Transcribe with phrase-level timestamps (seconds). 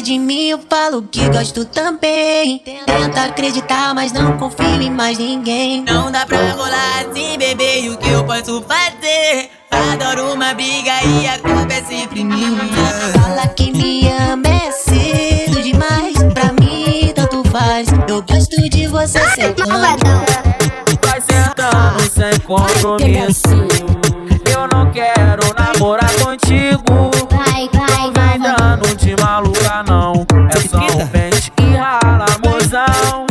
[0.00, 2.62] de mim, eu falo que gosto também.
[2.86, 5.82] Tenta acreditar, mas não confio em mais ninguém.
[5.82, 9.50] Não dá pra rolar assim, bebê, e o que eu posso fazer?
[9.70, 12.60] Adoro uma briga e a culpa é sempre minha.
[13.20, 16.16] Fala que me ama é cedo demais.
[16.34, 17.88] Pra mim, tanto faz.
[18.08, 19.70] Eu gosto de você sentando.
[21.02, 23.40] Vai sentando sem compromisso.
[24.52, 27.29] Eu não quero namorar contigo.
[30.52, 33.26] É só um pente e rala, mozão.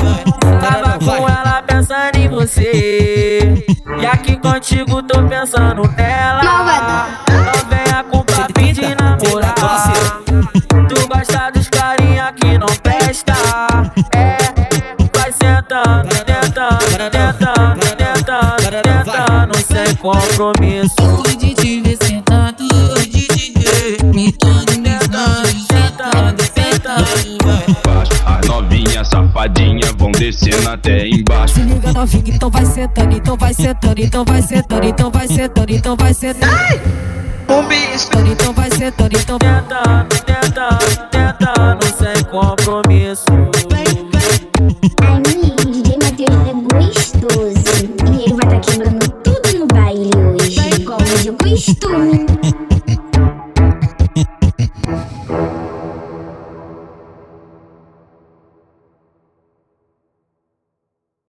[0.62, 3.66] Tava com ela pensando em você.
[4.00, 6.44] E aqui contigo tô pensando nela.
[6.44, 10.22] Não venha com papo de namorar.
[10.88, 13.34] Tu gosta dos carinha que não presta.
[14.16, 14.38] É,
[15.14, 20.96] vai sentando, tentando, tentando, tentando, tentando, sem compromisso.
[21.00, 22.68] Gosto de te ver sentado,
[23.02, 24.69] de te ver me todo
[27.74, 28.00] sentado.
[28.00, 28.12] baixo.
[28.26, 31.56] As novinhas safadinhas vão descendo até embaixo.
[31.56, 35.72] Se liga novinha, então vai sentando, então vai sentando, então vai sentando, então vai sentando,
[35.72, 36.54] então vai sentando.
[37.50, 38.10] Um bicho.
[38.32, 43.26] Então vai sentando, então Tentando, tentando, tentando, sem compromisso.
[45.02, 47.64] Ai, DJ Matheus é gostoso.
[48.12, 50.84] E ele vai tá quebrando tudo no baile hoje.
[50.84, 52.69] Como de costume.